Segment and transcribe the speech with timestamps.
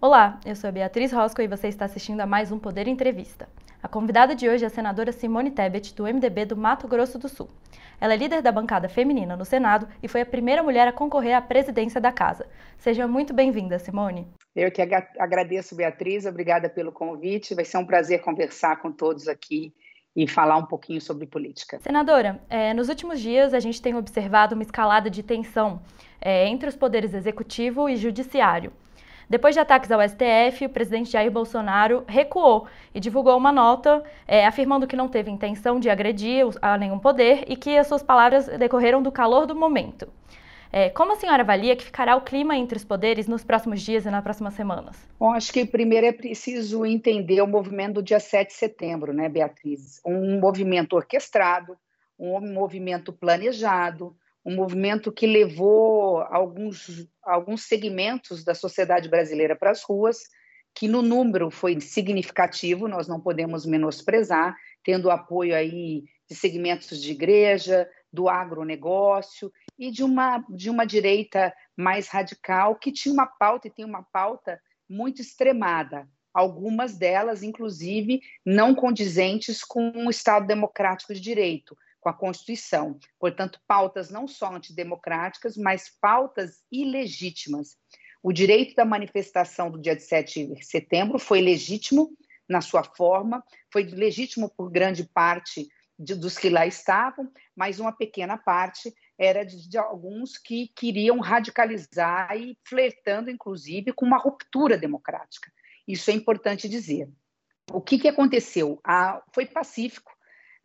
[0.00, 3.48] Olá, eu sou a Beatriz Rosco e você está assistindo a mais um Poder Entrevista.
[3.82, 7.28] A convidada de hoje é a senadora Simone Tebet, do MDB do Mato Grosso do
[7.28, 7.48] Sul.
[8.00, 11.36] Ela é líder da bancada feminina no Senado e foi a primeira mulher a concorrer
[11.36, 12.46] à presidência da casa.
[12.78, 14.28] Seja muito bem-vinda, Simone.
[14.54, 14.80] Eu que
[15.18, 17.56] agradeço, Beatriz, obrigada pelo convite.
[17.56, 19.74] Vai ser um prazer conversar com todos aqui
[20.14, 21.80] e falar um pouquinho sobre política.
[21.80, 25.82] Senadora, é, nos últimos dias a gente tem observado uma escalada de tensão
[26.20, 28.72] é, entre os poderes executivo e judiciário.
[29.28, 34.46] Depois de ataques ao STF, o presidente Jair Bolsonaro recuou e divulgou uma nota é,
[34.46, 38.46] afirmando que não teve intenção de agredir a nenhum poder e que as suas palavras
[38.46, 40.08] decorreram do calor do momento.
[40.72, 44.06] É, como a senhora avalia que ficará o clima entre os poderes nos próximos dias
[44.06, 44.96] e nas próximas semanas?
[45.18, 49.28] Bom, acho que primeiro é preciso entender o movimento do dia 7 de setembro, né,
[49.28, 50.00] Beatriz?
[50.06, 51.76] Um movimento orquestrado,
[52.18, 54.14] um movimento planejado,
[54.48, 60.22] um movimento que levou alguns, alguns segmentos da sociedade brasileira para as ruas,
[60.74, 67.10] que no número foi significativo, nós não podemos menosprezar, tendo apoio aí de segmentos de
[67.10, 73.68] igreja, do agronegócio e de uma, de uma direita mais radical que tinha uma pauta
[73.68, 81.12] e tem uma pauta muito extremada, algumas delas, inclusive, não condizentes com o Estado democrático
[81.12, 81.76] de direito,
[82.08, 82.98] com a Constituição.
[83.18, 87.76] Portanto, pautas não só antidemocráticas, mas pautas ilegítimas.
[88.22, 92.10] O direito da manifestação do dia de 7 de setembro foi legítimo
[92.48, 97.92] na sua forma, foi legítimo por grande parte de, dos que lá estavam, mas uma
[97.92, 104.78] pequena parte era de, de, alguns que queriam radicalizar e flertando, inclusive, com uma ruptura
[104.78, 105.52] democrática.
[105.86, 107.10] Isso é importante dizer.
[107.70, 108.80] O que, que aconteceu?
[108.82, 110.10] Ah, foi pacífico.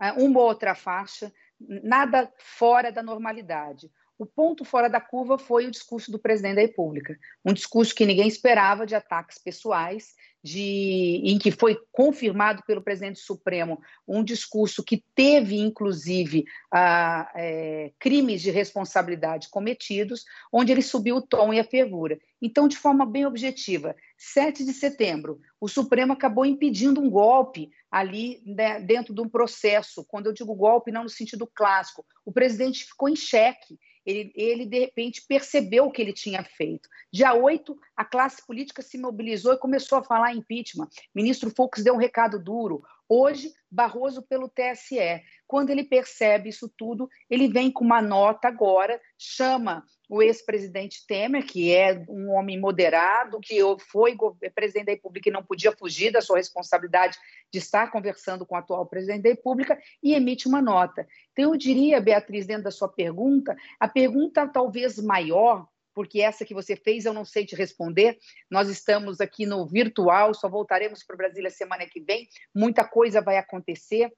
[0.05, 3.89] Ah, uma ou outra faixa, nada fora da normalidade.
[4.17, 8.05] O ponto fora da curva foi o discurso do presidente da República, um discurso que
[8.05, 14.83] ninguém esperava de ataques pessoais, de, em que foi confirmado pelo presidente Supremo um discurso
[14.83, 21.59] que teve, inclusive, a, é, crimes de responsabilidade cometidos, onde ele subiu o tom e
[21.59, 22.19] a fervura.
[22.41, 28.41] Então, de forma bem objetiva, 7 de setembro, o Supremo acabou impedindo um golpe ali
[28.45, 30.03] né, dentro de um processo.
[30.05, 34.65] Quando eu digo golpe, não no sentido clássico, o presidente ficou em xeque ele, ele,
[34.65, 36.89] de repente percebeu o que ele tinha feito.
[37.11, 40.89] Dia 8, a classe política se mobilizou e começou a falar impeachment.
[41.13, 42.83] Ministro Fux deu um recado duro.
[43.07, 45.23] Hoje, Barroso pelo TSE.
[45.47, 51.45] Quando ele percebe isso tudo, ele vem com uma nota agora, chama o ex-presidente Temer,
[51.45, 53.59] que é um homem moderado, que
[53.89, 54.15] foi
[54.53, 57.17] presidente da República e não podia fugir da sua responsabilidade
[57.51, 61.07] de estar conversando com o atual presidente da República, e emite uma nota.
[61.31, 66.53] Então, eu diria, Beatriz, dentro da sua pergunta, a pergunta talvez maior porque essa que
[66.53, 68.17] você fez eu não sei te responder.
[68.49, 72.27] Nós estamos aqui no virtual, só voltaremos para Brasília semana que vem.
[72.53, 74.11] Muita coisa vai acontecer,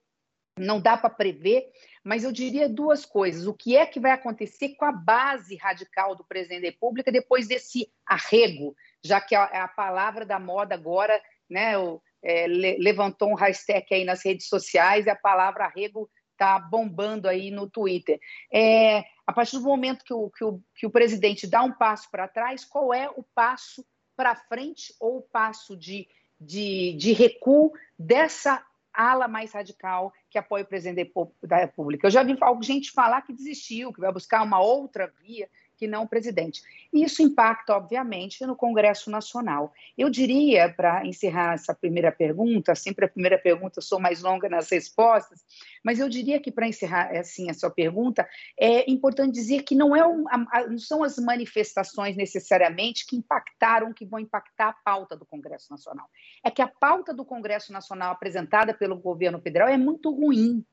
[0.57, 1.69] não dá para prever,
[2.03, 3.45] mas eu diria duas coisas.
[3.47, 7.47] O que é que vai acontecer com a base radical do presidente da República depois
[7.47, 13.35] desse arrego, já que é a palavra da moda agora, né, o, é, levantou um
[13.35, 18.19] hashtag aí nas redes sociais e a palavra arrego está bombando aí no Twitter.
[18.51, 22.09] É, a partir do momento que o, que o, que o presidente dá um passo
[22.09, 23.85] para trás, qual é o passo
[24.16, 26.07] para frente ou o passo de,
[26.39, 32.07] de, de recuo dessa ala mais radical que apoia o presidente da República?
[32.07, 35.47] Eu já vi gente falar que desistiu, que vai buscar uma outra via
[35.78, 36.62] que não o presidente.
[36.94, 39.74] E isso impacta, obviamente, no Congresso Nacional.
[39.97, 44.50] Eu diria, para encerrar essa primeira pergunta, sempre a primeira pergunta eu sou mais longa
[44.50, 45.44] nas respostas,
[45.84, 48.28] mas eu diria que para encerrar assim a sua pergunta,
[48.58, 50.25] é importante dizer que não, é um,
[50.69, 56.08] não são as manifestações necessariamente que impactaram, que vão impactar a pauta do Congresso Nacional.
[56.44, 60.66] É que a pauta do Congresso Nacional apresentada pelo governo federal é muito ruim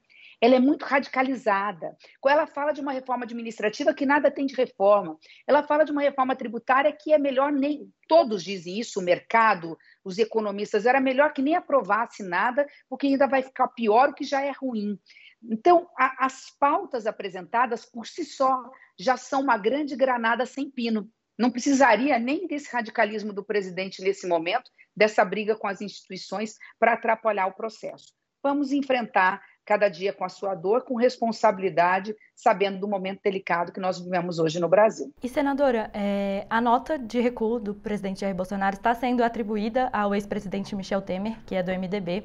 [0.42, 1.96] ela é muito radicalizada.
[2.26, 5.16] Ela fala de uma reforma administrativa que nada tem de reforma.
[5.46, 7.88] Ela fala de uma reforma tributária que é melhor nem.
[8.08, 13.28] Todos dizem isso, o mercado, os economistas, era melhor que nem aprovasse nada, porque ainda
[13.28, 14.98] vai ficar pior, o que já é ruim.
[15.44, 18.68] Então, a, as pautas apresentadas por si só
[18.98, 21.08] já são uma grande granada sem pino.
[21.38, 26.94] Não precisaria nem desse radicalismo do presidente nesse momento, dessa briga com as instituições para
[26.94, 28.12] atrapalhar o processo.
[28.42, 33.80] Vamos enfrentar cada dia com a sua dor, com responsabilidade, sabendo do momento delicado que
[33.80, 35.12] nós vivemos hoje no Brasil.
[35.22, 40.14] E, senadora, é, a nota de recuo do presidente Jair Bolsonaro está sendo atribuída ao
[40.14, 42.24] ex-presidente Michel Temer, que é do MDB.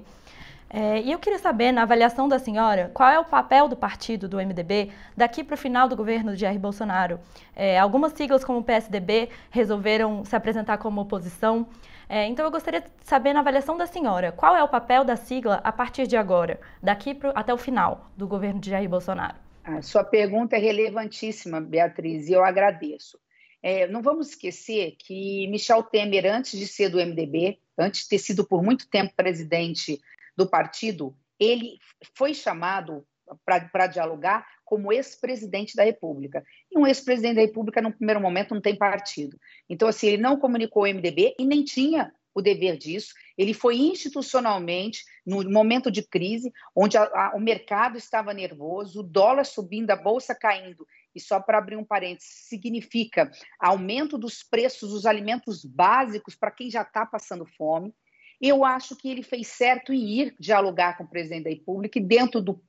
[0.69, 4.28] É, e eu queria saber, na avaliação da senhora, qual é o papel do partido
[4.28, 7.19] do MDB daqui para o final do governo de Jair Bolsonaro?
[7.56, 11.68] É, algumas siglas, como o PSDB, resolveram se apresentar como oposição.
[12.09, 15.15] É, então, eu gostaria de saber, na avaliação da senhora, qual é o papel da
[15.15, 19.36] sigla a partir de agora, daqui pro, até o final do governo de Jair Bolsonaro?
[19.63, 23.19] A sua pergunta é relevantíssima, Beatriz, e eu agradeço.
[23.62, 28.19] É, não vamos esquecer que Michel Temer, antes de ser do MDB, antes de ter
[28.19, 30.00] sido por muito tempo presidente
[30.38, 31.77] do partido, ele
[32.15, 33.06] foi chamado
[33.45, 36.44] para dialogar como ex-presidente da República.
[36.69, 39.40] E um ex-presidente da República, no primeiro momento, não tem partido.
[39.69, 43.14] Então, assim, ele não comunicou o MDB e nem tinha o dever disso.
[43.38, 49.04] Ele foi institucionalmente, no momento de crise, onde a, a, o mercado estava nervoso, o
[49.04, 50.86] dólar subindo, a bolsa caindo.
[51.16, 56.70] E só para abrir um parênteses, significa aumento dos preços dos alimentos básicos para quem
[56.70, 57.96] já está passando fome.
[58.40, 62.04] Eu acho que ele fez certo em ir dialogar com o presidente da República e,
[62.04, 62.62] dentro do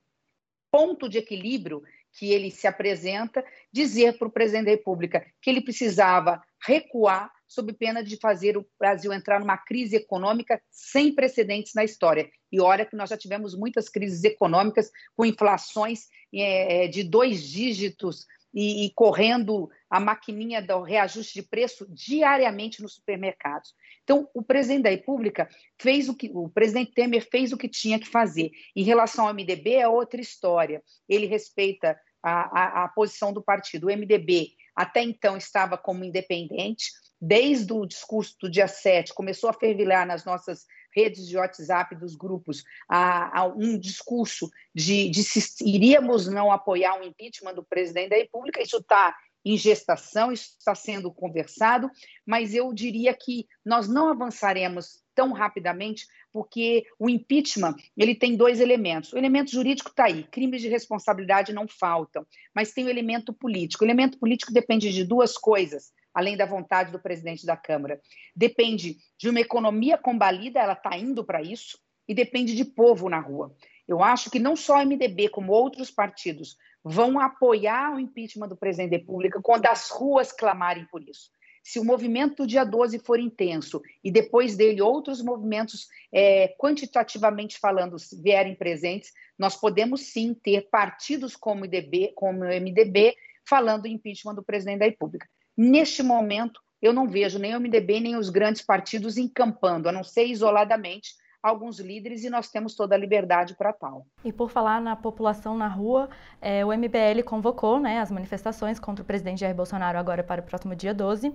[0.71, 5.61] ponto de equilíbrio que ele se apresenta, dizer para o presidente da República que ele
[5.61, 11.83] precisava recuar sob pena de fazer o Brasil entrar numa crise econômica sem precedentes na
[11.83, 12.29] história.
[12.51, 18.27] E olha que nós já tivemos muitas crises econômicas com inflações é, de dois dígitos
[18.53, 23.73] e, e, correndo a maquininha do reajuste de preço diariamente nos supermercados.
[24.03, 25.47] Então, o presidente da República
[25.79, 28.51] fez o que o presidente Temer fez o que tinha que fazer.
[28.75, 30.83] Em relação ao MDB é outra história.
[31.07, 33.87] Ele respeita a, a, a posição do partido.
[33.87, 36.91] O MDB até então estava como independente.
[37.21, 42.15] Desde o discurso do dia 7, começou a fervilhar nas nossas redes de WhatsApp dos
[42.15, 48.09] grupos a, a um discurso de, de se iríamos não apoiar o impeachment do presidente
[48.09, 48.61] da República.
[48.61, 51.89] Isso está em gestação, isso está sendo conversado,
[52.25, 58.59] mas eu diria que nós não avançaremos tão rapidamente porque o impeachment ele tem dois
[58.59, 59.11] elementos.
[59.13, 63.83] O elemento jurídico está aí, crimes de responsabilidade não faltam, mas tem o elemento político.
[63.83, 67.99] O elemento político depende de duas coisas além da vontade do presidente da Câmara.
[68.35, 71.77] Depende de uma economia combalida, ela está indo para isso,
[72.07, 73.55] e depende de povo na rua.
[73.87, 78.57] Eu acho que não só o MDB, como outros partidos, vão apoiar o impeachment do
[78.57, 81.29] presidente da República quando as ruas clamarem por isso.
[81.63, 87.59] Se o movimento do dia 12 for intenso e depois dele outros movimentos, é, quantitativamente
[87.59, 93.15] falando, vierem presentes, nós podemos sim ter partidos como o, MDB, como o MDB
[93.47, 95.27] falando em impeachment do presidente da República.
[95.61, 100.05] Neste momento, eu não vejo nem o MDB nem os grandes partidos encampando, a não
[100.05, 101.09] ser isoladamente,
[101.41, 104.05] alguns líderes e nós temos toda a liberdade para tal.
[104.23, 106.09] E por falar na população na rua,
[106.41, 110.43] é, o MBL convocou né, as manifestações contra o presidente Jair Bolsonaro agora para o
[110.43, 111.33] próximo dia 12.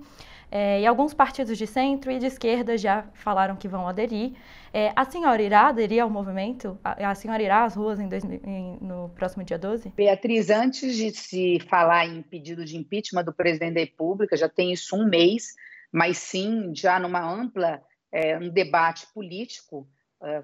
[0.50, 4.34] É, e alguns partidos de centro e de esquerda já falaram que vão aderir.
[4.72, 6.78] É, a senhora irá aderir ao movimento?
[6.84, 9.90] A, a senhora irá às ruas em dois, em, no próximo dia 12?
[9.96, 14.72] Beatriz, antes de se falar em pedido de impeachment do presidente da República, já tem
[14.72, 15.54] isso um mês,
[15.90, 17.80] mas sim já numa ampla
[18.12, 19.88] é, um debate político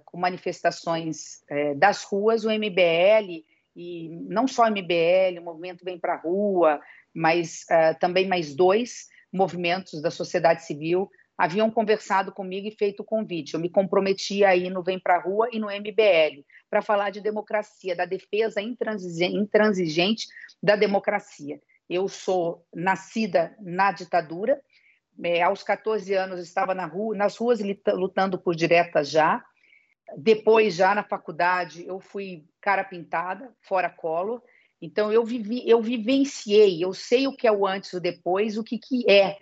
[0.05, 3.45] com manifestações é, das ruas, o MBL,
[3.75, 6.81] e não só o MBL, o movimento Vem para a Rua,
[7.15, 11.11] mas uh, também mais dois movimentos da sociedade civil
[11.41, 13.55] haviam conversado comigo e feito o convite.
[13.55, 17.23] Eu me comprometi aí no Vem para a Rua e no MBL para falar de
[17.23, 20.27] democracia, da defesa intransigente
[20.63, 21.59] da democracia.
[21.89, 24.61] Eu sou nascida na ditadura,
[25.25, 29.43] é, aos 14 anos estava na rua, nas ruas lutando por direta já.
[30.17, 34.43] Depois, já na faculdade, eu fui cara pintada, fora colo.
[34.81, 38.57] Então, eu vivi, eu vivenciei, eu sei o que é o antes e o depois,
[38.57, 39.39] o que, que é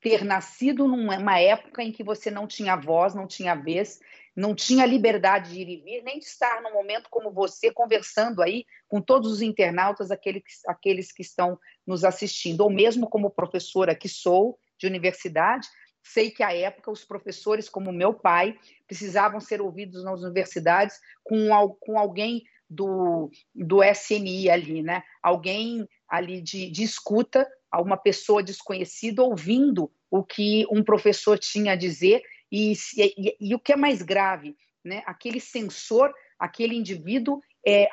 [0.00, 3.98] ter nascido numa época em que você não tinha voz, não tinha vez,
[4.34, 8.40] não tinha liberdade de ir e vir, nem de estar num momento como você, conversando
[8.40, 13.96] aí com todos os internautas, aqueles, aqueles que estão nos assistindo, ou mesmo como professora
[13.96, 15.66] que sou, de universidade,
[16.02, 21.48] sei que à época os professores, como meu pai, precisavam ser ouvidos nas universidades com,
[21.80, 25.02] com alguém do, do SNI ali, né?
[25.22, 31.76] Alguém ali de, de escuta, uma pessoa desconhecida ouvindo o que um professor tinha a
[31.76, 35.02] dizer e, e, e o que é mais grave, né?
[35.06, 37.88] Aquele censor, aquele indivíduo é,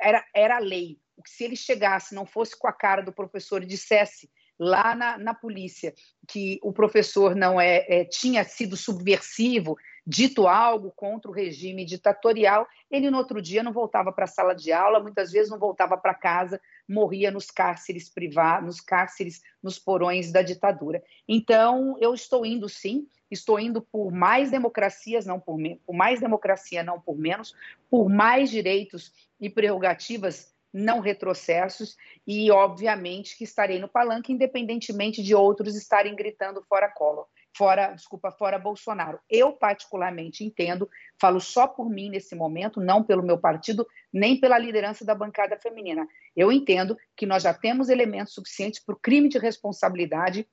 [0.00, 0.98] era, era a lei.
[1.26, 5.32] Se ele chegasse, não fosse com a cara do professor e dissesse lá na, na
[5.32, 5.94] polícia
[6.28, 9.74] que o professor não é, é, tinha sido subversivo,
[10.06, 14.54] dito algo contra o regime ditatorial, ele no outro dia não voltava para a sala
[14.54, 19.78] de aula, muitas vezes não voltava para casa, morria nos cárceres privados, nos cárceres, nos
[19.78, 21.02] porões da ditadura.
[21.26, 26.82] Então, eu estou indo sim, estou indo por mais democracias, não por, por mais democracia,
[26.82, 27.54] não por menos,
[27.88, 31.96] por mais direitos e prerrogativas não retrocessos
[32.26, 38.30] e, obviamente, que estarei no palanque, independentemente de outros estarem gritando fora colo, fora, desculpa,
[38.30, 39.20] fora Bolsonaro.
[39.28, 40.88] Eu, particularmente, entendo,
[41.20, 45.58] falo só por mim nesse momento, não pelo meu partido, nem pela liderança da bancada
[45.58, 46.06] feminina.
[46.36, 50.46] Eu entendo que nós já temos elementos suficientes para o crime de responsabilidade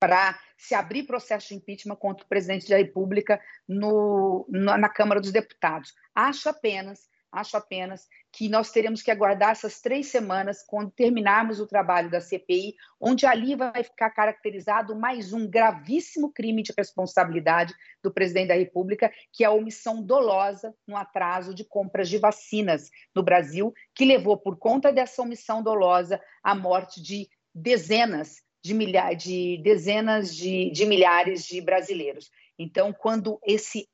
[0.00, 3.38] para se abrir processo de impeachment contra o presidente da República
[3.68, 5.92] no, na Câmara dos Deputados.
[6.14, 11.66] Acho apenas acho apenas que nós teremos que aguardar essas três semanas, quando terminarmos o
[11.66, 18.12] trabalho da CPI, onde ali vai ficar caracterizado mais um gravíssimo crime de responsabilidade do
[18.12, 23.22] presidente da República, que é a omissão dolosa no atraso de compras de vacinas no
[23.22, 29.60] Brasil, que levou, por conta dessa omissão dolosa, à morte de dezenas de, milhares, de
[29.62, 32.30] dezenas de, de milhares de brasileiros.
[32.58, 33.88] Então, quando esse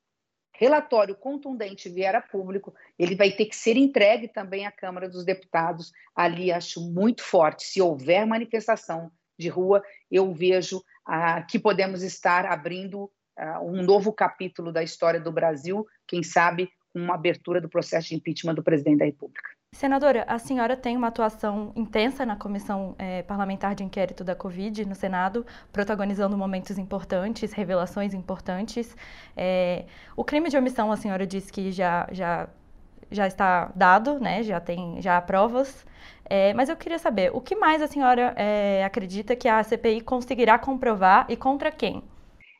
[0.58, 5.24] relatório contundente vier a público, ele vai ter que ser entregue também à Câmara dos
[5.24, 5.92] Deputados.
[6.14, 7.64] Ali acho muito forte.
[7.64, 14.12] Se houver manifestação de rua, eu vejo ah, que podemos estar abrindo ah, um novo
[14.12, 18.98] capítulo da história do Brasil, quem sabe uma abertura do processo de impeachment do presidente
[18.98, 19.55] da República.
[19.76, 24.86] Senadora, a senhora tem uma atuação intensa na Comissão é, Parlamentar de Inquérito da Covid
[24.86, 28.96] no Senado, protagonizando momentos importantes, revelações importantes.
[29.36, 29.84] É,
[30.16, 32.48] o crime de omissão, a senhora disse que já, já,
[33.10, 34.42] já está dado, né?
[34.42, 35.84] já tem já há provas.
[36.24, 38.34] É, mas eu queria saber, o que mais a senhora
[38.84, 42.02] acredita que a CPI conseguirá comprovar e contra quem?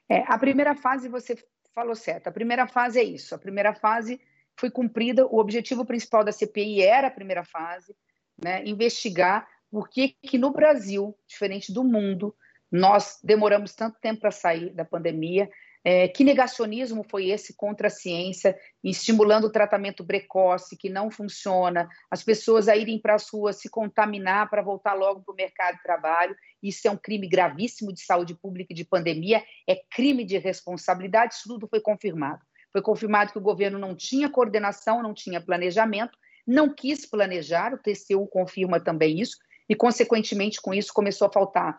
[0.08, 1.34] É, a primeira fase, você
[1.74, 3.34] falou certo, a primeira fase é isso.
[3.34, 4.20] A primeira fase
[4.58, 5.26] foi cumprida.
[5.26, 7.94] O objetivo principal da CPI era a primeira fase,
[8.42, 12.34] né, investigar por que, que no Brasil, diferente do mundo,
[12.70, 15.48] nós demoramos tanto tempo para sair da pandemia.
[15.84, 21.88] É, que negacionismo foi esse contra a ciência, estimulando o tratamento precoce, que não funciona,
[22.10, 25.76] as pessoas a irem para as ruas se contaminar para voltar logo para o mercado
[25.76, 26.34] de trabalho.
[26.60, 31.34] Isso é um crime gravíssimo de saúde pública e de pandemia, é crime de responsabilidade,
[31.34, 32.40] isso tudo foi confirmado.
[32.76, 37.78] Foi confirmado que o governo não tinha coordenação, não tinha planejamento, não quis planejar, o
[37.78, 41.78] TCU confirma também isso, e, consequentemente, com isso começou a faltar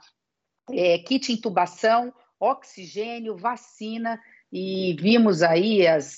[0.71, 4.19] é, kit intubação, oxigênio, vacina,
[4.51, 6.15] e vimos aí as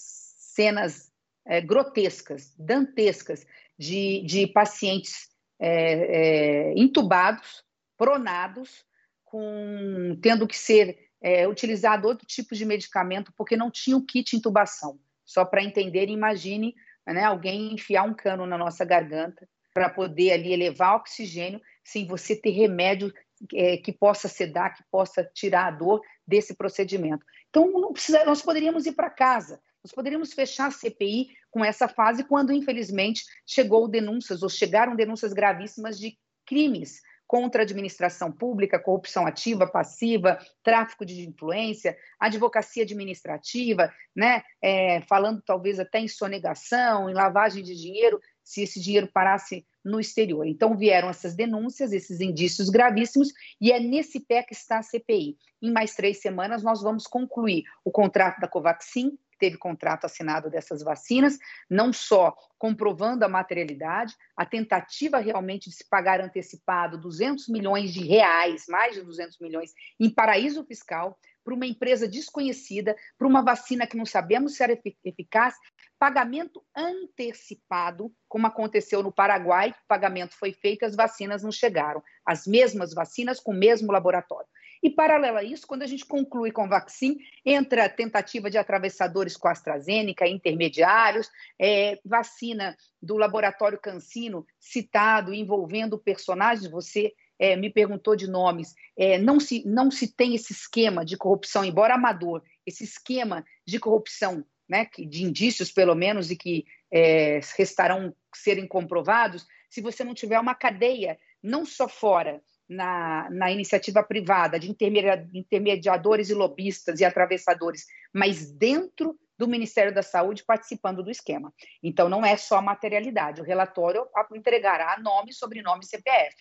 [0.56, 1.12] cenas
[1.46, 3.46] é, grotescas, dantescas,
[3.78, 5.28] de, de pacientes
[5.60, 7.66] é, é intubados,
[7.98, 8.86] pronados,
[9.26, 14.36] com, tendo que ser é, utilizado outro tipo de medicamento porque não tinha o kit
[14.36, 15.00] intubação.
[15.26, 20.52] Só para entender, imagine né, alguém enfiar um cano na nossa garganta para poder ali
[20.52, 23.14] elevar oxigênio sem você ter remédio
[23.54, 27.26] é, que possa sedar, que possa tirar a dor desse procedimento.
[27.50, 32.24] Então, precisa, nós poderíamos ir para casa, nós poderíamos fechar a CPI com essa fase
[32.24, 39.28] quando, infelizmente, chegou denúncias ou chegaram denúncias gravíssimas de crimes contra a administração pública, corrupção
[39.28, 44.42] ativa, passiva, tráfico de influência, advocacia administrativa, né?
[44.60, 50.00] É, falando talvez até em sonegação, em lavagem de dinheiro, se esse dinheiro parasse no
[50.00, 50.48] exterior.
[50.48, 53.32] Então vieram essas denúncias, esses indícios gravíssimos,
[53.62, 55.38] e é nesse pé que está a CPI.
[55.62, 60.84] Em mais três semanas, nós vamos concluir o contrato da Covaxin, teve contrato assinado dessas
[60.84, 67.94] vacinas, não só comprovando a materialidade, a tentativa realmente de se pagar antecipado 200 milhões
[67.94, 73.42] de reais, mais de 200 milhões, em paraíso fiscal, para uma empresa desconhecida, para uma
[73.42, 75.56] vacina que não sabemos se era eficaz,
[75.98, 82.46] pagamento antecipado, como aconteceu no Paraguai, o pagamento foi feito, as vacinas não chegaram, as
[82.46, 84.48] mesmas vacinas com o mesmo laboratório.
[84.82, 89.36] E, paralelo a isso, quando a gente conclui com vacina, entra a tentativa de atravessadores
[89.36, 98.16] com AstraZeneca, intermediários, é, vacina do laboratório Cancino, citado, envolvendo personagens, você é, me perguntou
[98.16, 102.84] de nomes, é, não, se, não se tem esse esquema de corrupção, embora amador, esse
[102.84, 109.82] esquema de corrupção, né, de indícios pelo menos, e que é, restarão serem comprovados, se
[109.82, 116.34] você não tiver uma cadeia, não só fora na, na iniciativa privada de intermediadores e
[116.34, 121.52] lobistas e atravessadores, mas dentro do Ministério da Saúde participando do esquema.
[121.82, 123.42] Então, não é só materialidade.
[123.42, 126.36] O relatório entregará nome, sobrenome e CPF.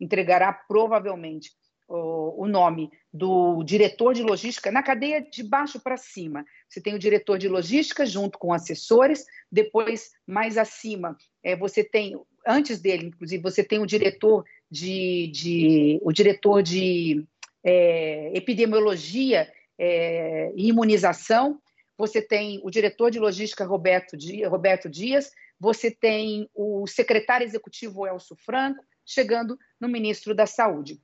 [0.00, 1.50] Entregará provavelmente
[1.88, 6.44] o, o nome do diretor de logística na cadeia de baixo para cima.
[6.68, 12.20] Você tem o diretor de logística junto com assessores, depois, mais acima, é, você tem,
[12.46, 17.24] antes dele, inclusive, você tem o diretor de, de o diretor de
[17.64, 21.60] é, epidemiologia é, e imunização,
[21.96, 28.06] você tem o diretor de logística Roberto Dias, Roberto Dias, você tem o secretário executivo
[28.06, 31.00] Elcio Franco, chegando no ministro da Saúde.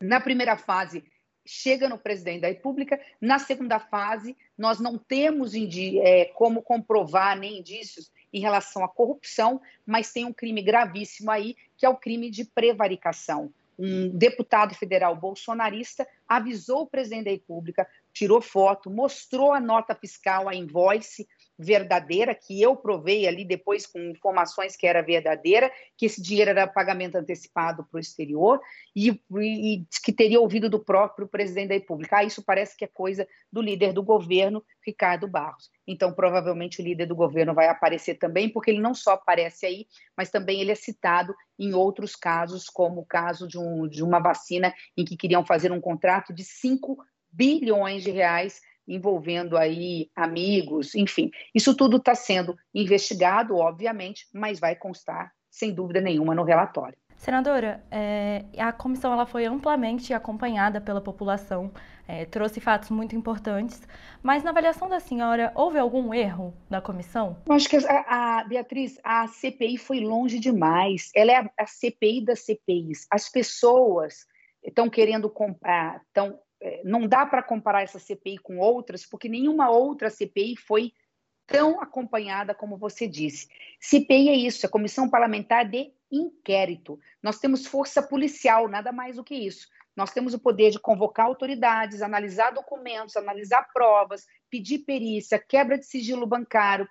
[0.00, 1.04] Na primeira fase,
[1.44, 3.00] chega no presidente da República.
[3.20, 9.60] Na segunda fase, nós não temos é, como comprovar nem indícios em relação à corrupção,
[9.86, 13.52] mas tem um crime gravíssimo aí, que é o crime de prevaricação.
[13.78, 20.48] Um deputado federal bolsonarista avisou o presidente da República, tirou foto, mostrou a nota fiscal,
[20.48, 21.28] a invoice,
[21.58, 26.68] verdadeira, que eu provei ali depois com informações que era verdadeira, que esse dinheiro era
[26.68, 28.60] pagamento antecipado para o exterior
[28.94, 32.18] e, e, que teria ouvido do próprio presidente da República.
[32.18, 35.68] Ah, isso parece que é coisa do líder do governo, Ricardo Barros.
[35.84, 39.86] Então, provavelmente o líder do governo vai aparecer também, porque ele não só aparece aí,
[40.16, 44.20] mas também ele é citado em outros casos, como o caso de, um, de uma
[44.20, 46.96] vacina em que queriam fazer um contrato de 5
[47.32, 51.30] bilhões de reais envolvendo aí amigos, enfim.
[51.54, 56.96] Isso tudo está sendo investigado, obviamente, mas vai constar, sem dúvida nenhuma, no relatório.
[57.18, 61.72] Senadora, é, a comissão ela foi amplamente acompanhada pela população,
[62.06, 63.82] é, trouxe fatos muito importantes,
[64.22, 67.36] mas na avaliação da senhora, houve algum erro da comissão?
[67.44, 71.10] Eu acho que a, a Beatriz, a CPI foi longe demais.
[71.14, 73.06] Ela é a, a CPI das CPIs.
[73.10, 74.24] As pessoas
[74.62, 76.38] estão querendo comprar, estão
[76.84, 80.92] não dá para comparar essa CPI com outras, porque nenhuma outra CPI foi
[81.46, 83.48] tão acompanhada como você disse.
[83.80, 86.98] CPI é isso, é Comissão Parlamentar de Inquérito.
[87.22, 89.66] Nós temos força policial, nada mais do que isso.
[89.96, 95.86] Nós temos o poder de convocar autoridades, analisar documentos, analisar provas, pedir perícia, quebra de
[95.86, 96.88] sigilo bancário,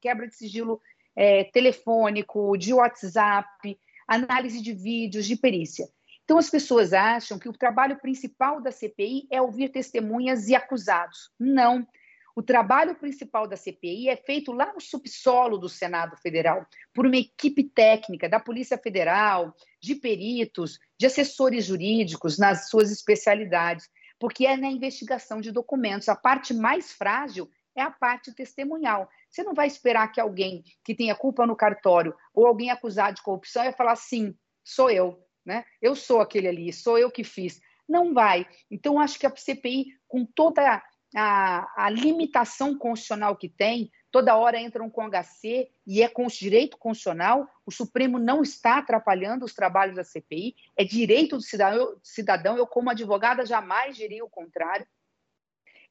[0.00, 0.80] quebra de sigilo
[1.16, 5.88] é, telefônico, de WhatsApp, análise de vídeos, de perícia.
[6.28, 11.30] Então, as pessoas acham que o trabalho principal da CPI é ouvir testemunhas e acusados.
[11.40, 11.88] Não.
[12.36, 17.16] O trabalho principal da CPI é feito lá no subsolo do Senado Federal, por uma
[17.16, 23.88] equipe técnica da Polícia Federal, de peritos, de assessores jurídicos nas suas especialidades,
[24.18, 26.10] porque é na investigação de documentos.
[26.10, 29.08] A parte mais frágil é a parte testemunhal.
[29.30, 33.22] Você não vai esperar que alguém que tenha culpa no cartório ou alguém acusado de
[33.22, 35.64] corrupção vai falar sim, sou eu né?
[35.80, 37.58] Eu sou aquele ali, sou eu que fiz.
[37.88, 38.46] Não vai.
[38.70, 40.82] Então, acho que a CPI, com toda
[41.16, 46.30] a, a, limitação constitucional que tem, toda hora entram com HC e é com o
[46.30, 51.98] direito constitucional, o Supremo não está atrapalhando os trabalhos da CPI, é direito do cidadão,
[52.02, 54.86] cidadão eu como advogada jamais diria o contrário,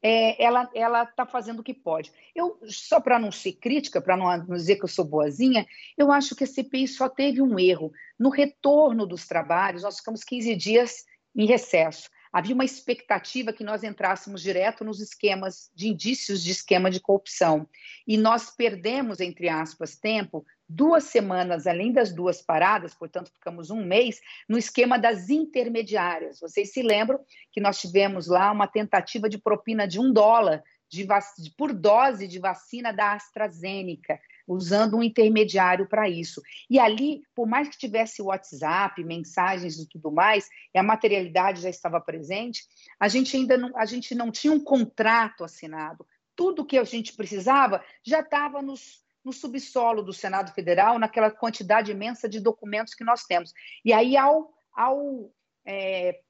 [0.02, 2.12] é, ela ela está fazendo o que pode.
[2.36, 5.66] Eu só para não ser crítica, para não, não dizer que eu sou boazinha,
[5.98, 9.84] eu acho que a CPI só teve um erro no retorno dos trabalhos.
[9.84, 11.06] Nós ficamos 15 dias
[11.36, 12.10] em recesso.
[12.32, 17.68] Havia uma expectativa que nós entrássemos direto nos esquemas de indícios de esquema de corrupção.
[18.06, 23.84] E nós perdemos, entre aspas, tempo duas semanas, além das duas paradas, portanto, ficamos um
[23.84, 26.40] mês, no esquema das intermediárias.
[26.40, 27.20] Vocês se lembram
[27.52, 31.06] que nós tivemos lá uma tentativa de propina de um dólar de
[31.38, 36.42] de, por dose de vacina da AstraZeneca, usando um intermediário para isso.
[36.70, 41.70] E ali, por mais que tivesse WhatsApp, mensagens e tudo mais, e a materialidade já
[41.70, 42.66] estava presente,
[43.00, 46.08] a gente ainda não, a gente não tinha um contrato assinado.
[46.36, 51.92] Tudo que a gente precisava já estava nos no subsolo do Senado Federal, naquela quantidade
[51.92, 53.52] imensa de documentos que nós temos.
[53.84, 55.30] E aí, ao, ao
[55.66, 56.22] é,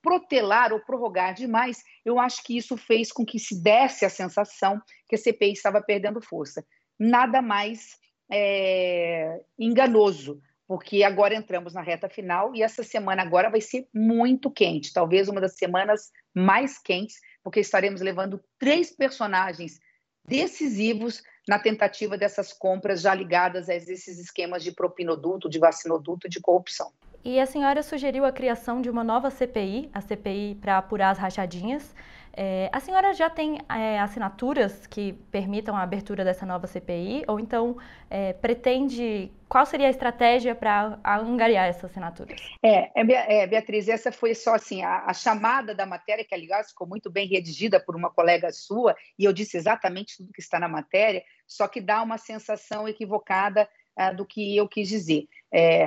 [0.00, 4.80] protelar ou prorrogar demais, eu acho que isso fez com que se desse a sensação
[5.08, 6.64] que a CPI estava perdendo força.
[6.96, 7.98] Nada mais
[8.30, 14.48] é, enganoso, porque agora entramos na reta final e essa semana agora vai ser muito
[14.48, 19.80] quente, talvez uma das semanas mais quentes, porque estaremos levando três personagens
[20.24, 26.30] decisivos na tentativa dessas compras já ligadas a esses esquemas de propinoduto, de vacinoduto e
[26.30, 26.92] de corrupção.
[27.24, 31.18] E a senhora sugeriu a criação de uma nova CPI, a CPI para apurar as
[31.18, 31.94] rachadinhas.
[32.34, 37.24] É, a senhora já tem é, assinaturas que permitam a abertura dessa nova CPI?
[37.28, 37.76] Ou então
[38.10, 39.30] é, pretende.
[39.48, 42.40] Qual seria a estratégia para angariar essas assinaturas?
[42.62, 46.70] É, é, é, Beatriz, essa foi só assim: a, a, chamada da matéria, que aliás
[46.70, 50.58] ficou muito bem redigida por uma colega sua, e eu disse exatamente tudo que está
[50.58, 55.28] na matéria, só que dá uma sensação equivocada uh, do que eu quis dizer.
[55.52, 55.84] É,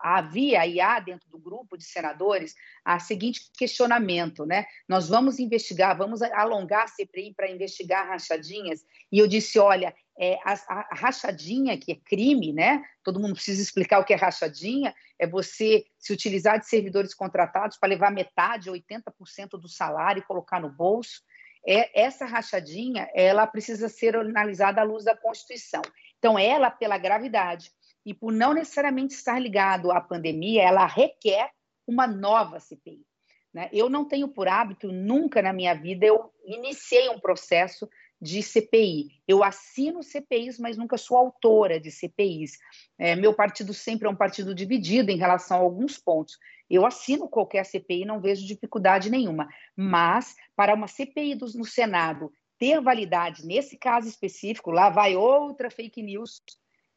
[0.00, 4.66] havia e há dentro do grupo de senadores a seguinte questionamento, né?
[4.88, 8.84] Nós vamos investigar, vamos alongar a CPI para investigar rachadinhas.
[9.10, 12.84] E eu disse, olha, é, a, a, rachadinha, que é crime, né?
[13.02, 17.76] Todo mundo precisa explicar o que é rachadinha, é você se utilizar de servidores contratados
[17.76, 21.20] para levar metade, 80% do salário e colocar no bolso.
[21.66, 25.82] É, essa rachadinha, ela precisa ser analisada à luz da Constituição.
[26.18, 27.72] Então, ela, pela gravidade,
[28.04, 31.50] e por não necessariamente estar ligado à pandemia, ela requer
[31.86, 33.04] uma nova CPI.
[33.52, 33.68] Né?
[33.72, 37.88] Eu não tenho por hábito, nunca na minha vida, eu iniciei um processo
[38.20, 39.20] de CPI.
[39.28, 42.58] Eu assino CPIs, mas nunca sou autora de CPIs.
[42.98, 46.38] É, meu partido sempre é um partido dividido em relação a alguns pontos.
[46.68, 49.48] Eu assino qualquer CPI, não vejo dificuldade nenhuma.
[49.76, 55.70] Mas, para uma CPI do, no Senado ter validade, nesse caso específico, lá vai outra
[55.70, 56.40] fake news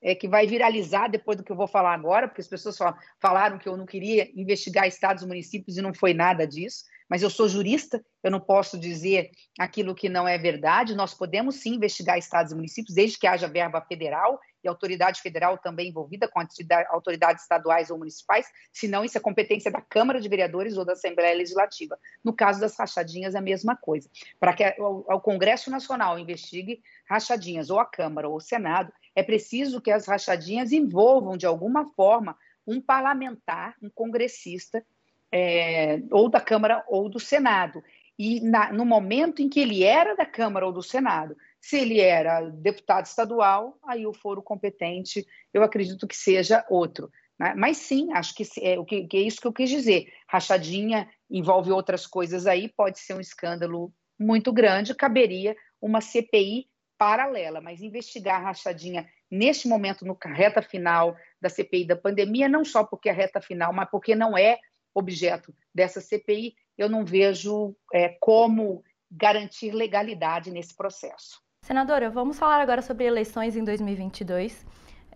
[0.02, 2.78] é, que vai viralizar depois do que eu vou falar agora, porque as pessoas
[3.20, 6.86] falaram que eu não queria investigar estados e municípios e não foi nada disso.
[7.10, 10.94] Mas eu sou jurista, eu não posso dizer aquilo que não é verdade.
[10.94, 15.58] Nós podemos sim investigar estados e municípios, desde que haja verba federal e autoridade federal
[15.58, 16.42] também envolvida com
[16.90, 21.38] autoridades estaduais ou municipais, senão isso é competência da Câmara de Vereadores ou da Assembleia
[21.38, 21.98] Legislativa.
[22.24, 24.10] No caso das rachadinhas, a mesma coisa.
[24.40, 29.82] Para que o Congresso Nacional investigue rachadinhas, ou a Câmara ou o Senado, é preciso
[29.82, 34.86] que as rachadinhas envolvam, de alguma forma, um parlamentar, um congressista,
[35.32, 37.84] é, ou da Câmara ou do Senado.
[38.16, 42.00] E na, no momento em que ele era da Câmara ou do Senado, se ele
[42.00, 47.10] era deputado estadual, aí o foro competente, eu acredito que seja outro.
[47.40, 47.56] Né?
[47.58, 50.14] Mas sim, acho que é, o que, que é isso que eu quis dizer.
[50.28, 57.62] Rachadinha envolve outras coisas aí, pode ser um escândalo muito grande, caberia uma CPI paralela,
[57.62, 62.84] mas investigar a rachadinha neste momento, no reta final da CPI da pandemia, não só
[62.84, 64.58] porque é reta final, mas porque não é
[64.94, 71.42] objeto dessa CPI, eu não vejo é, como garantir legalidade nesse processo.
[71.64, 74.66] Senadora, vamos falar agora sobre eleições em 2022.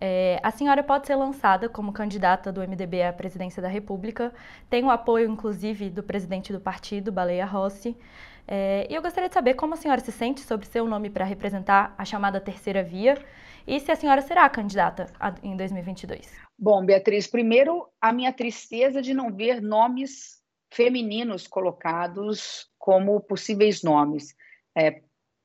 [0.04, 4.34] É, a senhora pode ser lançada como candidata do MDB à presidência da República,
[4.68, 7.96] tem o apoio, inclusive, do presidente do partido, Baleia Rossi.
[8.48, 11.26] É, e eu gostaria de saber como a senhora se sente sobre seu nome para
[11.26, 13.18] representar a chamada terceira via
[13.66, 15.08] e se a senhora será candidata
[15.44, 16.32] em 2022.
[16.58, 20.42] Bom, Beatriz, primeiro a minha tristeza de não ver nomes
[20.74, 24.36] femininos colocados como possíveis nomes.
[24.76, 25.02] É,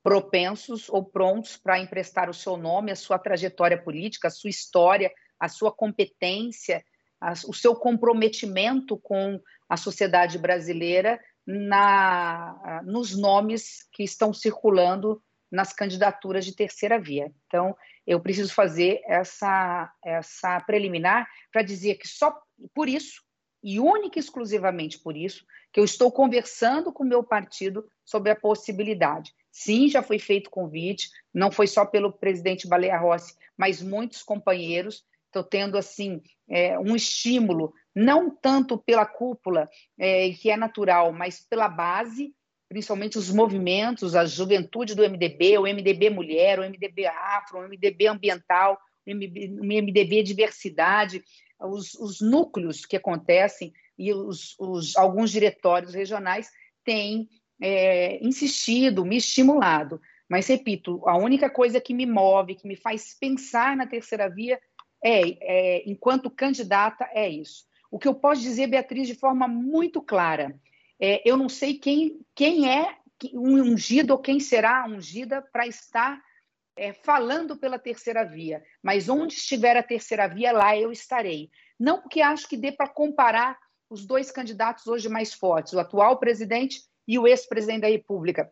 [0.07, 5.11] propensos ou prontos para emprestar o seu nome, a sua trajetória política, a sua história,
[5.37, 6.81] a sua competência,
[7.19, 15.71] a, o seu comprometimento com a sociedade brasileira na, nos nomes que estão circulando nas
[15.71, 17.31] candidaturas de terceira via.
[17.47, 17.73] Então,
[18.05, 22.37] eu preciso fazer essa, essa preliminar para dizer que só
[22.73, 23.23] por isso,
[23.63, 28.31] e única e exclusivamente por isso, que eu estou conversando com o meu partido sobre
[28.31, 29.33] a possibilidade.
[29.51, 35.05] Sim, já foi feito convite, não foi só pelo presidente Baleia Rossi, mas muitos companheiros.
[35.25, 41.45] Estou tendo, assim, é, um estímulo não tanto pela cúpula, é, que é natural, mas
[41.49, 42.33] pela base,
[42.69, 48.07] principalmente os movimentos, a juventude do MDB, o MDB Mulher, o MDB Afro, o MDB
[48.07, 51.23] Ambiental, o MDB Diversidade,
[51.59, 56.49] os, os núcleos que acontecem e os, os, alguns diretórios regionais
[56.83, 57.27] têm
[57.61, 59.99] é, insistido, me estimulado.
[60.29, 64.59] Mas, repito, a única coisa que me move, que me faz pensar na terceira via,
[65.07, 67.65] é, é enquanto candidata, é isso.
[67.89, 70.59] O que eu posso dizer, Beatriz, de forma muito clara,
[70.99, 72.97] é, eu não sei quem, quem é
[73.33, 76.21] um ungido ou quem será ungida para estar
[76.75, 81.49] é, falando pela terceira via, mas onde estiver a terceira via, lá eu estarei.
[81.79, 83.57] Não porque acho que dê para comparar
[83.89, 88.51] os dois candidatos hoje mais fortes, o atual presidente e o ex-presidente da República.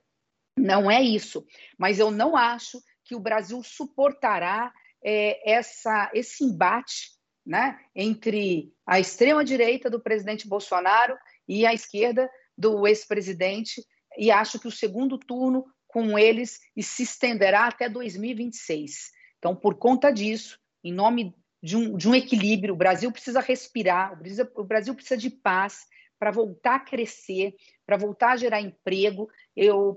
[0.57, 1.45] Não é isso,
[1.77, 4.73] mas eu não acho que o Brasil suportará
[5.05, 7.11] é, essa, esse embate
[7.45, 11.15] né, entre a extrema-direita do presidente Bolsonaro
[11.47, 13.85] e a esquerda do ex-presidente,
[14.17, 19.11] e acho que o segundo turno com eles se estenderá até 2026.
[19.37, 24.13] Então, por conta disso, em nome de um, de um equilíbrio, o Brasil precisa respirar,
[24.13, 25.85] o Brasil, o Brasil precisa de paz
[26.17, 27.53] para voltar a crescer,
[27.85, 29.29] para voltar a gerar emprego,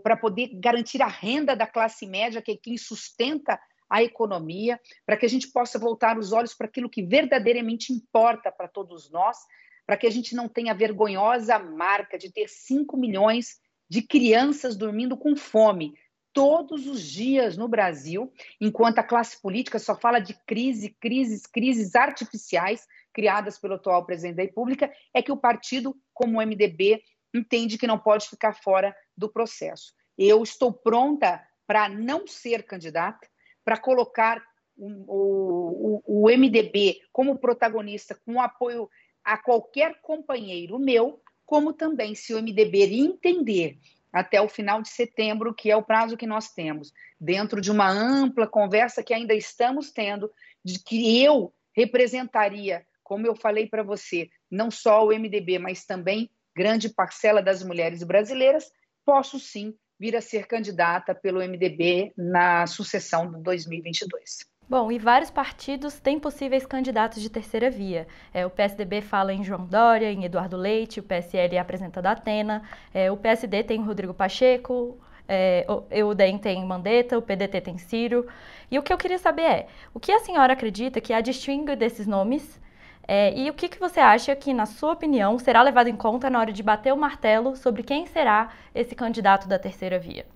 [0.02, 5.16] para poder garantir a renda da classe média, que é quem sustenta a economia, para
[5.16, 9.38] que a gente possa voltar os olhos para aquilo que verdadeiramente importa para todos nós,
[9.86, 14.76] para que a gente não tenha a vergonhosa marca de ter 5 milhões de crianças
[14.76, 15.94] dormindo com fome.
[16.30, 21.96] todos os dias no Brasil, enquanto a classe política só fala de crise, crises, crises
[21.96, 27.02] artificiais criadas pelo atual presidente da República, é que o partido, como o MDB,
[27.34, 29.92] entende que não pode ficar fora do processo.
[30.16, 33.26] Eu estou pronta para não ser candidata,
[33.68, 34.42] para colocar
[34.78, 38.88] o, o, o, MDB como protagonista, com apoio
[39.22, 43.76] a qualquer companheiro meu, como também se o MDB entender
[44.10, 47.90] até o final de setembro, que é o prazo que nós temos, dentro de uma
[47.90, 50.32] ampla conversa que ainda estamos tendo,
[50.64, 56.30] de que eu representaria, como eu falei para você, não só o MDB, mas também
[56.56, 58.72] grande parcela das mulheres brasileiras,
[59.04, 64.46] posso sim vir a ser candidata pelo MDB na sucessão de 2022.
[64.68, 68.06] Bom, e vários partidos têm possíveis candidatos de terceira via.
[68.34, 72.62] É, o PSDB fala em João Dória, em Eduardo Leite, o PSL apresenta da Atena,
[72.92, 78.26] é, o PSD tem Rodrigo Pacheco, é, o UDEM tem Mandetta, o PDT tem Ciro.
[78.70, 81.74] E o que eu queria saber é, o que a senhora acredita que há distingue
[81.74, 82.60] desses nomes
[83.08, 86.28] é, e o que, que você acha que, na sua opinião, será levado em conta
[86.28, 90.26] na hora de bater o martelo sobre quem será esse candidato da terceira via?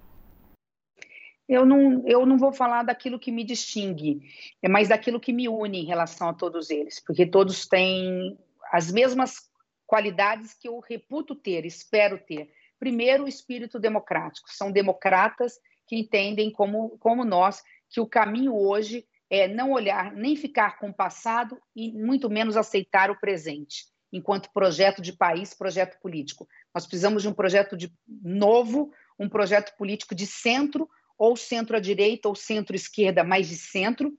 [1.48, 4.22] eu não, eu não vou falar daquilo que me distingue,
[4.62, 8.38] é mais daquilo que me une em relação a todos eles, porque todos têm
[8.72, 9.50] as mesmas
[9.86, 12.50] qualidades que eu reputo ter, espero ter.
[12.78, 14.50] Primeiro, o espírito democrático.
[14.50, 20.36] São democratas que entendem, como, como nós, que o caminho hoje é não olhar, nem
[20.36, 25.98] ficar com o passado e muito menos aceitar o presente, enquanto projeto de país, projeto
[26.02, 26.46] político.
[26.74, 31.80] Nós precisamos de um projeto de novo, um projeto político de centro, ou centro à
[31.80, 34.12] direita ou centro-esquerda, mais de centro,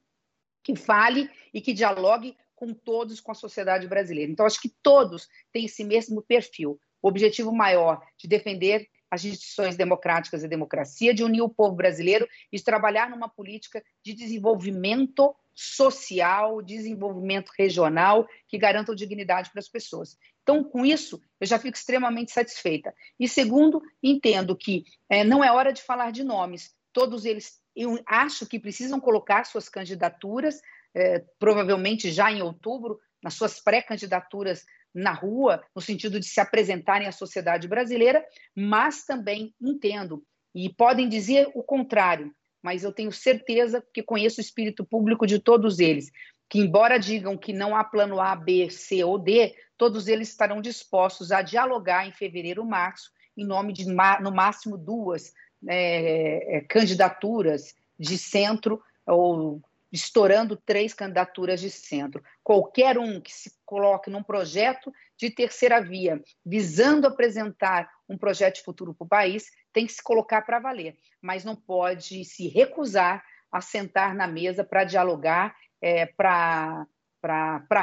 [0.63, 4.31] que fale e que dialogue com todos, com a sociedade brasileira.
[4.31, 6.79] Então, acho que todos têm esse mesmo perfil.
[7.03, 12.27] O objetivo maior de defender as instituições democráticas e democracia, de unir o povo brasileiro
[12.51, 19.69] e de trabalhar numa política de desenvolvimento social, desenvolvimento regional que garanta dignidade para as
[19.69, 20.17] pessoas.
[20.41, 22.91] Então, com isso, eu já fico extremamente satisfeita.
[23.19, 27.99] E segundo, entendo que é, não é hora de falar de nomes, todos eles, eu
[28.07, 30.59] acho que precisam colocar suas candidaturas,
[30.95, 37.07] é, provavelmente já em outubro, nas suas pré-candidaturas na rua, no sentido de se apresentarem
[37.07, 38.23] à sociedade brasileira,
[38.55, 44.43] mas também entendo, e podem dizer o contrário, mas eu tenho certeza que conheço o
[44.43, 46.11] espírito público de todos eles,
[46.47, 50.61] que embora digam que não há plano A, B, C ou D, todos eles estarão
[50.61, 55.33] dispostos a dialogar em fevereiro, março, em nome de no máximo duas
[55.67, 59.61] é, candidaturas de centro ou
[59.93, 62.23] estourando três candidaturas de centro.
[62.43, 68.63] Qualquer um que se coloque num projeto de terceira via, visando apresentar um projeto de
[68.63, 73.23] futuro para o país, tem que se colocar para valer, mas não pode se recusar
[73.51, 76.87] a sentar na mesa para dialogar, é, para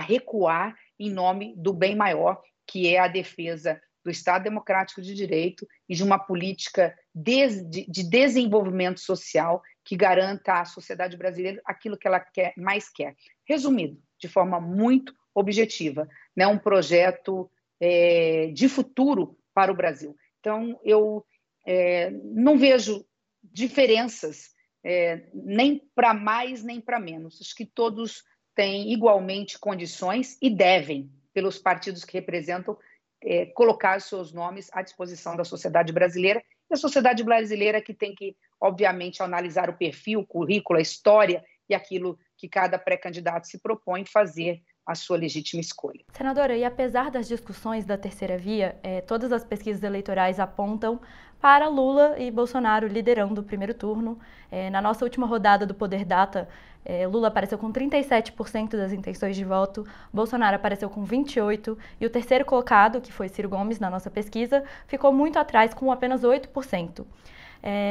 [0.00, 5.66] recuar em nome do bem maior, que é a defesa do Estado Democrático de Direito
[5.88, 12.06] e de uma política de, de, desenvolvimento social que garanta à sociedade brasileira aquilo que
[12.06, 13.14] ela quer, mais quer.
[13.44, 16.46] Resumido, de forma muito objetiva, né?
[16.46, 20.16] um projeto é, de futuro para o Brasil.
[20.38, 21.24] Então, eu
[21.66, 23.04] é, não vejo
[23.42, 24.50] diferenças
[24.84, 27.40] é, nem para mais nem para menos.
[27.40, 28.22] Acho que todos
[28.54, 32.76] têm igualmente condições e devem, pelos partidos que representam,
[33.22, 36.42] é, colocar seus nomes à disposição da sociedade brasileira.
[36.70, 41.44] E a sociedade brasileira que tem que, obviamente, analisar o perfil, o currículo, a história
[41.68, 46.00] e aquilo que cada pré-candidato se propõe fazer a sua legítima escolha.
[46.12, 51.00] Senadora, e apesar das discussões da terceira via, eh, todas as pesquisas eleitorais apontam
[51.40, 54.18] para Lula e Bolsonaro liderando o primeiro turno.
[54.50, 56.48] Eh, na nossa última rodada do Poder Data,
[56.84, 62.10] eh, Lula apareceu com 37% das intenções de voto, Bolsonaro apareceu com 28% e o
[62.10, 67.06] terceiro colocado, que foi Ciro Gomes na nossa pesquisa, ficou muito atrás com apenas 8%.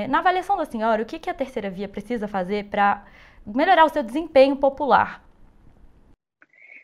[0.09, 3.05] Na avaliação da senhora, o que, que a terceira via precisa fazer para
[3.45, 5.23] melhorar o seu desempenho popular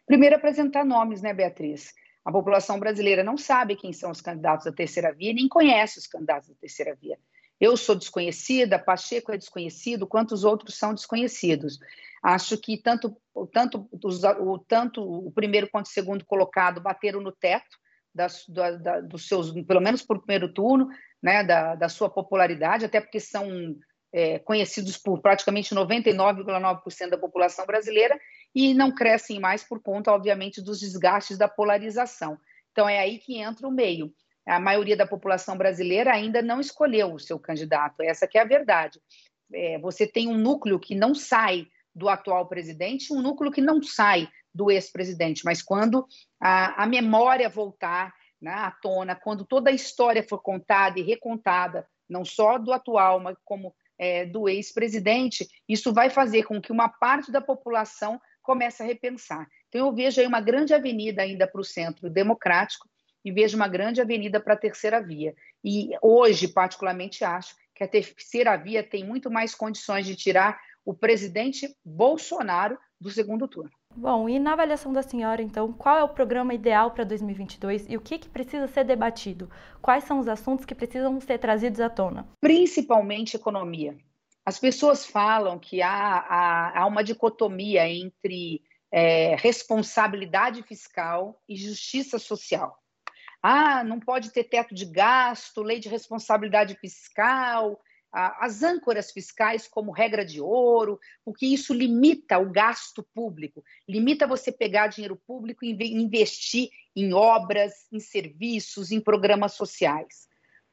[0.05, 1.93] Primeiro, apresentar nomes, né, Beatriz?
[2.23, 6.07] A população brasileira não sabe quem são os candidatos da terceira via, nem conhece os
[6.07, 7.17] candidatos da terceira via.
[7.59, 11.79] Eu sou desconhecida, Pacheco é desconhecido, quantos outros são desconhecidos.
[12.21, 13.15] Acho que tanto,
[13.51, 17.77] tanto, os, o, tanto o primeiro quanto o segundo colocado bateram no teto
[18.13, 20.89] das, da, da, dos seus, pelo menos por primeiro turno,
[21.25, 23.75] né, da, da sua popularidade, até porque são
[24.13, 28.15] é, conhecidos por praticamente 99,9% da população brasileira
[28.53, 32.37] e não crescem mais por conta, obviamente, dos desgastes da polarização.
[32.71, 34.13] Então, é aí que entra o meio.
[34.47, 38.03] a maioria da população brasileira ainda não escolheu o seu candidato.
[38.03, 38.99] Essa que é a verdade.
[39.51, 43.81] É, você tem um núcleo que não sai do atual presidente, um núcleo que não
[43.81, 45.41] sai do ex-presidente.
[45.43, 46.05] Mas quando
[46.39, 48.13] a, a memória voltar
[48.45, 53.19] né, à tona, quando toda a história for contada e recontada, não só do atual,
[53.19, 58.83] mas como é, do ex-presidente, isso vai fazer com que uma parte da população comece
[58.83, 59.47] a repensar.
[59.67, 62.87] Então, eu vejo aí uma grande avenida ainda para o centro democrático
[63.23, 65.33] e vejo uma grande avenida para a terceira via.
[65.63, 70.93] E hoje, particularmente, acho que a terceira via tem muito mais condições de tirar o
[70.93, 73.71] presidente Bolsonaro do segundo turno.
[73.95, 77.95] Bom, e na avaliação da senhora, então, qual é o programa ideal para 2022 e
[77.95, 79.49] o que, que precisa ser debatido?
[79.81, 82.27] Quais são os assuntos que precisam ser trazidos à tona?
[82.41, 83.97] Principalmente economia.
[84.45, 92.19] As pessoas falam que há, há, há uma dicotomia entre é, responsabilidade fiscal e justiça
[92.19, 92.77] social.
[93.41, 97.79] Ah, não pode ter teto de gasto, lei de responsabilidade fiscal,
[98.15, 104.53] as âncoras fiscais como regra de ouro, porque isso limita o gasto público, limita você
[104.53, 110.29] pegar dinheiro público e investir em obras, em serviços, em programas sociais,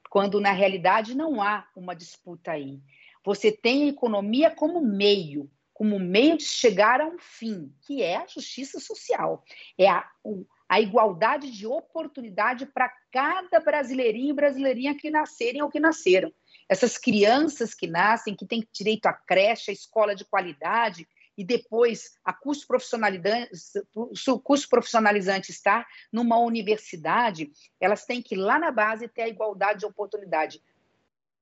[0.08, 2.80] quando na realidade não há uma disputa aí.
[3.24, 8.18] Você tem a economia como meio, como meio de chegar a um fim, que é
[8.18, 9.44] a justiça social,
[9.76, 10.08] é a,
[10.68, 16.32] a igualdade de oportunidade para cada brasileirinho e brasileirinha que nascerem ou que nasceram
[16.68, 22.18] essas crianças que nascem, que têm direito à creche, à escola de qualidade, e depois
[22.24, 23.50] a curso profissionalizante,
[24.42, 29.86] curso profissionalizante está numa universidade, elas têm que lá na base ter a igualdade de
[29.86, 30.62] oportunidade.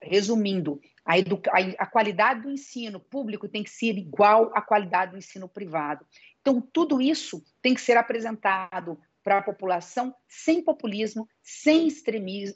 [0.02, 1.14] Resumindo, a,
[1.78, 6.06] a, qualidade do ensino público tem que ser igual à qualidade do ensino privado.
[6.40, 12.54] Então, tudo isso tem que ser apresentado para a população sem populismo, sem extremismo,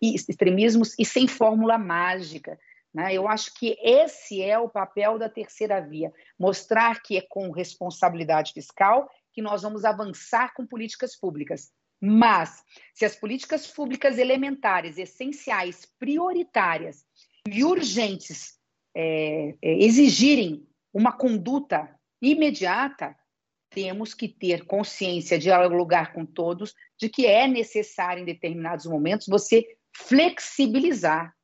[0.00, 2.58] e extremismos e sem fórmula mágica.
[2.92, 3.14] Né?
[3.14, 8.52] Eu acho que esse é o papel da terceira via, mostrar que é com responsabilidade
[8.52, 11.70] fiscal que nós vamos avançar com políticas públicas.
[12.00, 12.62] Mas,
[12.94, 17.04] se as políticas públicas elementares, essenciais, prioritárias
[17.46, 18.58] e urgentes
[18.96, 23.16] é, exigirem uma conduta imediata,
[23.70, 29.64] temos que ter consciência, dialogar com todos, de que é necessário, em determinados momentos, você
[29.96, 31.34] flexibilizar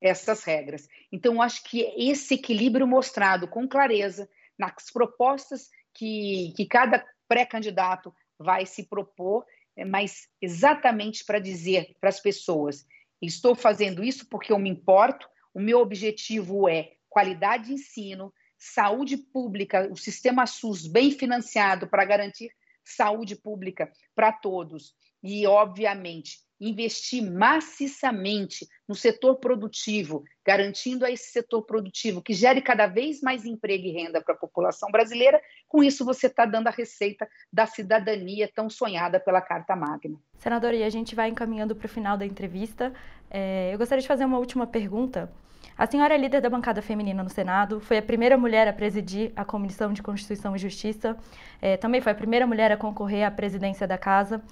[0.00, 0.86] essas regras.
[1.10, 8.66] Então, acho que esse equilíbrio mostrado com clareza nas propostas que, que cada pré-candidato vai
[8.66, 12.86] se propor, é mas exatamente para dizer para as pessoas:
[13.20, 18.32] estou fazendo isso porque eu me importo, o meu objetivo é qualidade de ensino,
[18.72, 22.50] saúde pública, o sistema SUS bem financiado para garantir
[22.84, 31.62] saúde pública para todos e, obviamente, investir maciçamente no setor produtivo, garantindo a esse setor
[31.62, 36.04] produtivo que gere cada vez mais emprego e renda para a população brasileira, com isso
[36.04, 40.18] você está dando a receita da cidadania tão sonhada pela Carta Magna.
[40.38, 42.92] Senadora, e a gente vai encaminhando para o final da entrevista.
[43.28, 45.30] É, eu gostaria de fazer uma última pergunta.
[45.78, 49.30] A senhora é líder da bancada feminina no Senado, foi a primeira mulher a presidir
[49.36, 51.14] a Comissão de Constituição e Justiça,
[51.60, 54.42] é, também foi a primeira mulher a concorrer à presidência da Casa,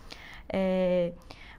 [0.53, 1.13] é,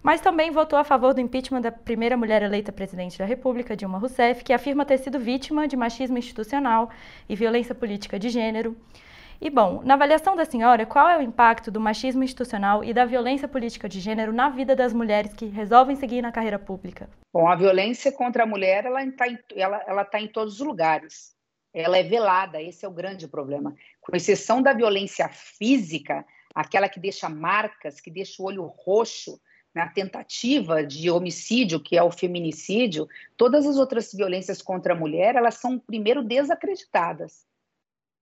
[0.04, 3.98] mas também votou a favor do impeachment da primeira mulher eleita presidente da República, Dilma
[3.98, 6.92] Rousseff, que afirma ter sido vítima de machismo institucional
[7.28, 8.78] e violência política de gênero.
[9.40, 13.06] E bom, na avaliação da senhora, qual é o impacto do machismo institucional e da
[13.06, 17.10] violência política de gênero na vida das mulheres que resolvem seguir na carreira pública?
[17.34, 20.66] Bom, a violência contra a mulher ela está em, ela, ela tá em todos os
[20.66, 21.36] lugares.
[21.74, 23.76] Ela é velada, esse é o grande problema.
[24.00, 29.40] Com exceção da violência física, aquela que deixa marcas, que deixa o olho roxo,
[29.74, 35.36] na tentativa de homicídio, que é o feminicídio, todas as outras violências contra a mulher,
[35.36, 37.46] elas são primeiro desacreditadas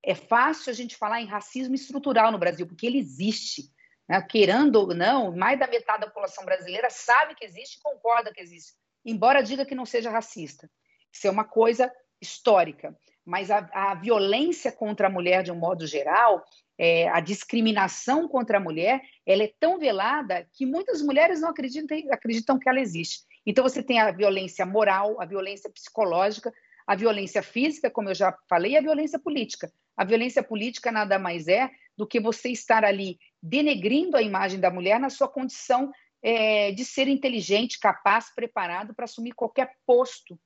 [0.04, 3.72] é fácil a gente falar em racismo estrutural no Brasil, porque ele existe.
[4.08, 4.22] Né?
[4.22, 8.42] Querendo ou não, mais da metade da população brasileira sabe que existe e concorda que
[8.42, 8.74] existe,
[9.06, 10.70] embora diga que não seja racista.
[11.12, 12.98] Isso é uma coisa histórica.
[13.26, 16.44] Mas a, a violência contra a mulher, de um modo geral,
[16.78, 21.98] é, a discriminação contra a mulher, ela é tão velada que muitas mulheres não acreditam,
[22.12, 23.22] acreditam que ela existe.
[23.46, 26.52] Então, você tem a violência moral, a violência psicológica,
[26.86, 29.72] a violência física, como eu já falei, e a violência política.
[29.96, 34.72] A violência política nada mais é do que você estar ali denegrindo a imagem da
[34.72, 40.40] mulher na sua condição é, de ser inteligente, capaz, preparado para assumir qualquer posto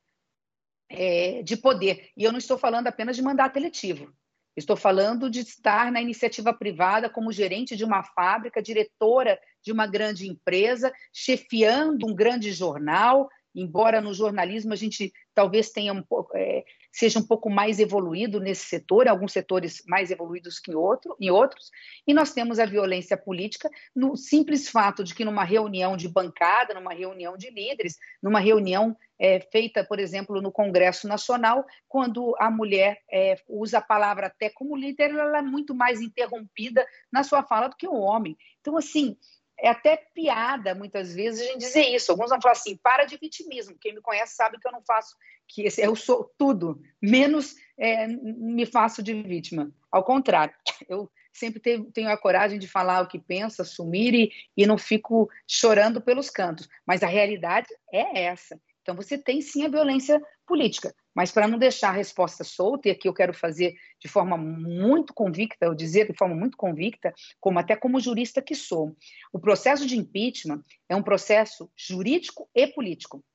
[0.89, 2.09] é, de poder.
[2.17, 4.11] E eu não estou falando apenas de mandato eletivo.
[4.55, 9.85] Estou falando de estar na iniciativa privada como gerente de uma fábrica, diretora de uma
[9.85, 16.35] grande empresa, chefiando um grande jornal, embora no jornalismo a gente talvez tenha um pouco,
[16.35, 21.29] é, seja um pouco mais evoluído nesse setor, alguns setores mais evoluídos que outro, em
[21.29, 21.69] outros,
[22.07, 26.73] e nós temos a violência política no simples fato de que numa reunião de bancada,
[26.73, 32.49] numa reunião de líderes, numa reunião é, feita, por exemplo, no Congresso Nacional, quando a
[32.49, 37.43] mulher é, usa a palavra até como líder, ela é muito mais interrompida na sua
[37.43, 38.37] fala do que o homem.
[38.59, 39.17] Então, assim,
[39.59, 42.11] é até piada, muitas vezes, a gente dizer isso.
[42.11, 43.77] Alguns vão falar assim, para de vitimismo.
[43.79, 45.15] Quem me conhece sabe que eu não faço,
[45.47, 49.71] que eu sou tudo, menos é, me faço de vítima.
[49.91, 50.53] Ao contrário,
[50.87, 55.29] eu sempre tenho, a coragem de falar o que penso, assumir e, e não fico
[55.47, 56.67] chorando pelos cantos.
[56.85, 58.59] Mas a realidade é essa.
[58.81, 62.91] Então, você tem sim a violência política, mas para não deixar a resposta solta, e
[62.91, 67.57] aqui eu quero fazer de forma muito convicta, eu dizer de forma muito convicta, como
[67.57, 68.95] até como jurista que sou,
[69.33, 73.25] o processo de impeachment é um processo jurídico e político.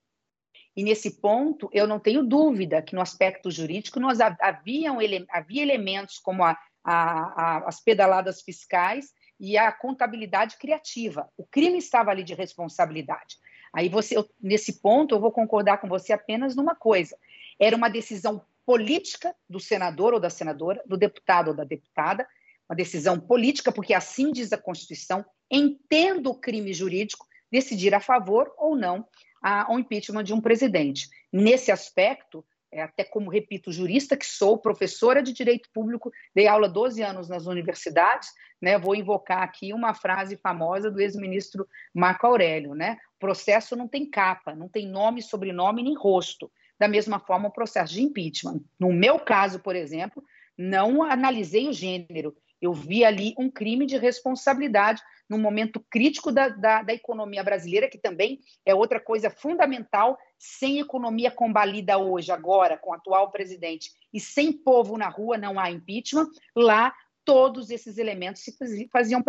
[0.77, 6.21] E nesse ponto, eu não tenho dúvida que no aspecto jurídico nós haviam, havia elementos
[6.21, 9.07] como a, a, a, as pedaladas fiscais
[9.41, 11.29] e a contabilidade criativa.
[11.37, 13.39] O crime estava ali de responsabilidade.
[13.75, 17.17] Aí você, eu, nesse ponto, eu vou concordar com você apenas numa coisa:
[17.63, 22.27] era uma decisão política do senador ou da senadora, do deputado ou da deputada,
[22.69, 28.53] uma decisão política, porque assim diz a Constituição, entendo o crime jurídico, decidir a favor
[28.59, 29.07] ou não
[29.41, 31.09] ao impeachment de um presidente.
[31.33, 36.69] Nesse aspecto, é, até como, repito, jurista que sou, professora de direito público, dei aula
[36.69, 42.75] 12 anos nas universidades, né, vou invocar aqui uma frase famosa do ex-ministro Marco Aurélio,
[42.75, 46.51] né, processo não tem capa, não tem nome, sobrenome nem rosto,
[46.83, 48.61] da mesma forma o processo de impeachment.
[48.77, 50.21] No meu caso, por exemplo,
[50.59, 56.49] não analisei o gênero, eu vi ali um crime de responsabilidade num momento crítico da,
[56.49, 60.19] da, da, economia brasileira, que também é outra coisa fundamental.
[60.37, 65.61] Sem economia combalida hoje, agora, com o atual presidente, e sem povo na rua, não
[65.61, 66.27] há impeachment.
[66.55, 66.93] Lá,
[67.25, 68.55] todos esses elementos se
[68.91, 69.23] faziam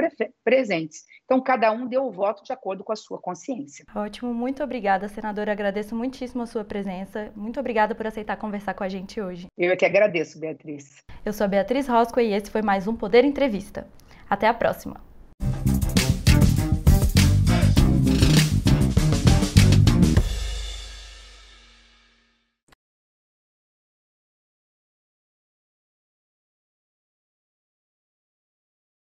[0.44, 1.04] presentes.
[1.26, 3.86] Então, cada um deu o voto de acordo com a sua consciência.
[3.96, 5.52] Ótimo, muito obrigada, senadora.
[5.52, 7.32] Agradeço muitíssimo a sua presença.
[7.36, 9.48] Muito obrigada por aceitar conversar com a gente hoje.
[9.58, 11.04] Eu é que agradeço, Beatriz.
[11.26, 13.88] Eu sou a Beatriz Rosco e esse foi mais um Poder Entrevista.
[14.30, 15.13] Até a próxima.